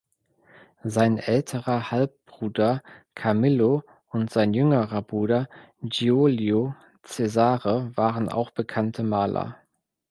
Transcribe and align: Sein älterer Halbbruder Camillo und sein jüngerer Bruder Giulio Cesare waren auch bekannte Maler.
Sein 0.83 1.19
älterer 1.19 1.91
Halbbruder 1.91 2.81
Camillo 3.13 3.83
und 4.09 4.31
sein 4.31 4.51
jüngerer 4.55 5.03
Bruder 5.03 5.47
Giulio 5.83 6.73
Cesare 7.03 7.95
waren 7.95 8.27
auch 8.27 8.49
bekannte 8.49 9.03
Maler. 9.03 9.59